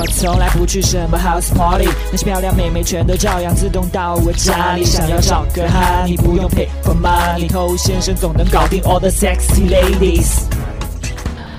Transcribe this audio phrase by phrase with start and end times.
[0.00, 4.84] 我从来不去什么 house party，那些漂亮妹妹全都照样自动到我家里。
[4.84, 10.44] 想要找个哈，你不用 pay for money，偷先生总能搞定 all the sexy ladies。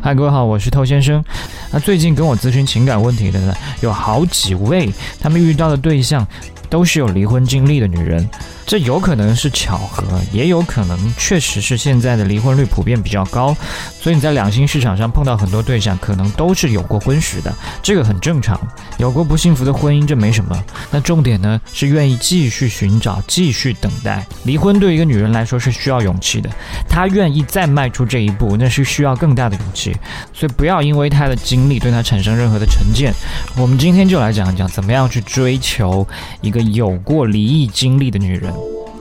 [0.00, 1.24] 嗨，各位好，我是偷先生。
[1.72, 4.88] 那最近跟我咨询情感问题的呢，有好几位，
[5.20, 6.24] 他们遇到的对象
[6.70, 8.26] 都是有离婚经历的女人。
[8.66, 13.52] 这有可能是巧合，也有可能确实是现在的离婚率普遍比较高，
[14.00, 17.52] 所以你在两性市场上碰到很多对象，可能都是有过婚史的，
[17.82, 18.56] 这个很正常。
[18.96, 20.56] 有过不幸福的婚姻，这没什么。
[20.92, 24.24] 那重点呢是愿意继续寻找，继续等待。
[24.44, 26.48] 离婚对一个女人来说是需要勇气的，
[26.88, 29.96] 她愿意再迈出这一步，那是需要更大的勇气。
[30.32, 33.12] 所以不要因为她的经历对她产生任何的成见。
[33.56, 36.06] 我们今天就来讲一讲，怎么样去追求
[36.40, 38.52] 一个有过离异经历的女人。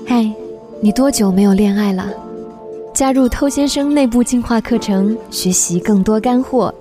[0.07, 0.29] 嗨，
[0.81, 2.05] 你多久没有恋爱了？
[2.93, 6.73] 加入偷先生内部进化课程，学习更多干货。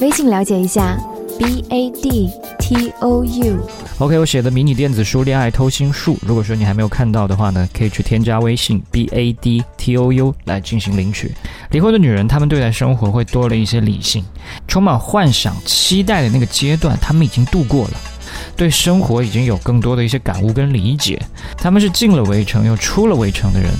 [0.00, 0.98] 微信了解一下
[1.38, 3.56] ，b a d t o u。
[3.98, 11.32] OK，我写的迷你电子书《恋爱偷心术》，如果说你还没有看到的话呢，可以去添加微信 b a d t o u 来进行领取。
[11.70, 14.24] 离婚的女人，她们对待生活会多了一些理性，
[14.66, 17.94] 充满幻想、期待的那个阶段，她们已经度过了。
[18.56, 21.20] 对生活已经有更多的一些感悟跟理解，
[21.58, 23.70] 他们是进了围城又出了围城的人，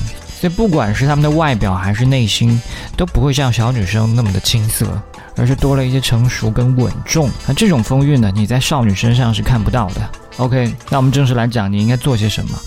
[0.41, 2.61] 所以不管是他们的外表还是内心，
[2.97, 4.87] 都不会像小女生那么的青涩，
[5.37, 7.31] 而是多了一些成熟跟稳重。
[7.47, 10.09] 那这种风韵呢，你在少女身上是看不到的。
[10.39, 12.59] OK，那我们正式来讲，你应该做些什么？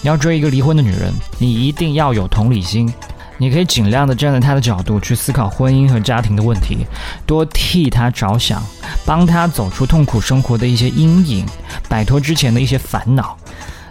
[0.00, 2.92] 你要追一个离婚的女人，你一定要有同理心。
[3.38, 6.86] 你可以尽量的站在他的角度去思考婚姻和家庭的问题，
[7.26, 8.62] 多替他着想，
[9.04, 11.46] 帮他走出痛苦生活的一些阴影，
[11.88, 13.36] 摆脱之前的一些烦恼。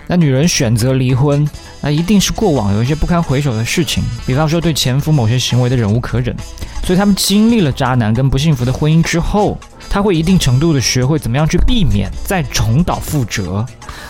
[0.07, 1.47] 那女人选择离婚，
[1.81, 6.35] 那一定是过往有一些不堪回首的事情，比方说对前夫某些行为的忍无可忍，
[6.83, 9.57] 所以他们经历了渣男跟不幸福的婚姻之后，
[9.89, 13.65] 他会一定程度的学会怎么样去避免再重蹈覆辙，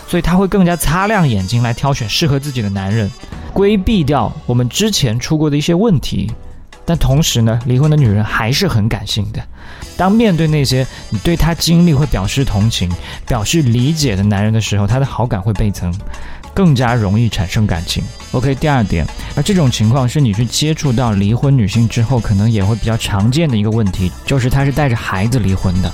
[0.05, 3.09] 所以他会更加擦亮眼睛来挑选适合自己的男人。
[3.55, 6.29] 规避掉我们之前出过的一些问题，
[6.85, 9.41] 但同时呢，离婚的女人还是很感性的。
[9.95, 12.91] 当面对那些你对她经历会表示同情、
[13.25, 15.89] 表示理解的男人的时候，她的好感会倍增，
[16.53, 18.03] 更加容易产生感情。
[18.33, 19.07] OK，第二点，
[19.37, 25.89] 而这种情况是你去接触到离婚女性之后，可能也会比较常见的一个问题，就是她是带着孩子离婚的。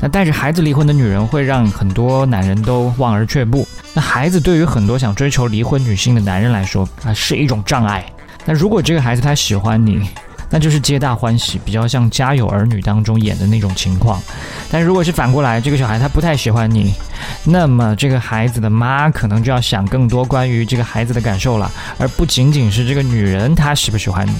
[0.00, 3.66] 那带着孩子离婚的女人会让很多男人都望而却步。
[3.94, 8.04] 那孩子对于很多想追求离婚女性的男人来说啊，是一种障碍。
[8.44, 10.08] 那如果这个孩子他喜欢你，
[10.48, 14.22] 那就是皆大欢喜，比较像《家有儿女》当中演的那种情况。
[14.70, 16.94] 但如果是反过来，这个小孩他不太喜欢你，
[17.42, 21.68] 那么这个孩子的妈可能就要想更多关于这个孩子的感受了，
[21.98, 24.34] 而不仅仅是这个女人她喜不喜欢你。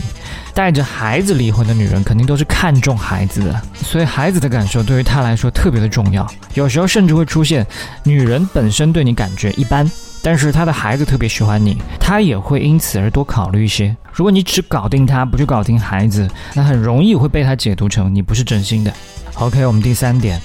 [0.56, 6.26] 带着孩子离婚的女人肯定都是看重孩子的，所以孩子的感受对于她来说特别的重要。
[6.54, 7.64] 有时候甚至会出现，
[8.04, 9.88] 女人本身对你感觉一般，
[10.22, 13.94] 但是她的孩子特别喜欢你，她也会因此而多考虑一些。
[14.10, 18.90] 如果你只搞定她，不去搞定孩子，那很容易会被她解读成你不是真心的。
[19.34, 20.40] OK，我们第三点，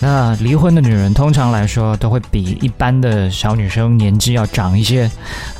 [0.00, 5.06] 那离婚的女人通常来说都会比一般的小女生年纪要长一些，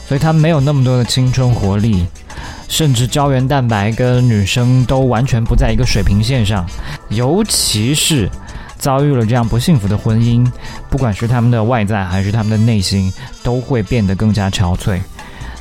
[0.08, 2.06] 所以她没有那么多的青春活力。
[2.68, 6.66] 甚至胶原蛋白跟女生都完全不在一个水平线上，
[7.08, 8.28] 尤其是
[8.78, 10.46] 遭遇了这样不幸福的婚姻，
[10.90, 15.00] 不管是他们的外在还是他们的内心，都会变得更加憔悴。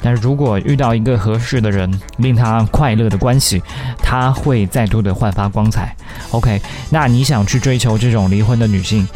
[0.02, 3.62] 但是如果遇到一个合适的人，令他快乐的关系，
[4.00, 5.96] 他会再度的焕发光彩。
[6.32, 9.08] OK，那你想去追求这种离婚的女性，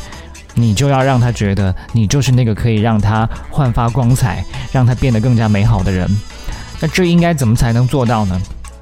[0.54, 6.10] 你就要让她觉得你就是那个可以让她焕发光彩，让她变得更加美好的人。
[6.80, 8.42] 那这应该怎么才能做到呢？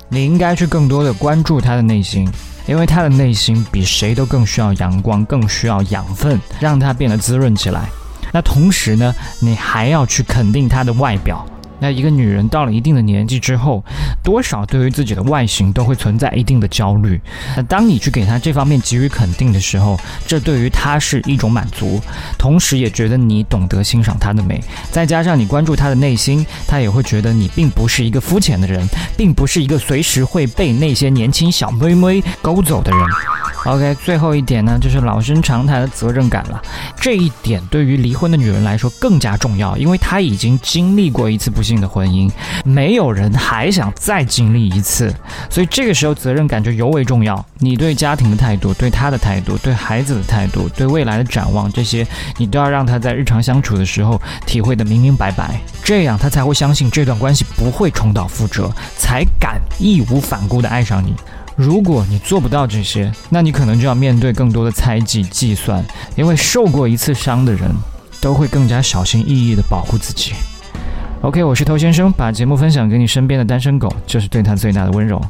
[0.10, 2.30] 你应该去更多的关注他的内心，
[2.68, 7.90] 因为他的内心比谁都更需要阳光，更需要养分，让他变得滋润起来。
[8.32, 11.46] 那同时呢，你还要去肯定他的外表。
[11.80, 13.84] 那一个女人到了一定的年纪之后，
[14.24, 17.20] 多少对于自己的外形都会存在一定的焦虑。
[17.56, 22.02] 那当你去给她这方面给予肯定的时候，这对于她是一种满足，
[22.38, 24.64] 同时也觉得你懂得欣赏她的美。
[24.92, 28.88] 再加上你关注她的内心，她也会觉得你并不是一个肤浅的人，
[29.18, 33.00] 并不是一个随时会被那些年轻小妹妹勾走的人。
[33.66, 36.62] OK，最后一点呢，就是老生常谈的责任感了。
[37.02, 42.32] 这一点对于离婚的女人来说更加重要，因为她已经经历过一次不幸的婚姻，
[42.64, 45.12] 没有人还想再经历一次，
[45.50, 47.44] 所以这个时候责任感就尤为重要。
[47.58, 52.06] 你对家庭的态度、对她的态度、对孩子的态度、对未来的展望，这些
[52.38, 61.16] 你都要让她在日常相处的时候体会的明明白白，这样她才会相信这段关系不会重蹈覆辙，才敢义无反顾的爱上你。
[61.56, 65.84] 如果你做不到这些，那你可能就要面对更多的猜忌、计算，
[66.18, 67.72] 因为受过一次伤的人，
[68.20, 70.34] 都会更加小心翼翼地保护自己。
[71.22, 75.22] OK，我是头先生，把节目分享给你身边的单身狗，这是对他最大的温柔。